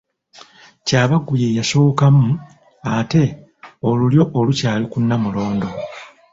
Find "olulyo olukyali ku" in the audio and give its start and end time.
3.87-4.97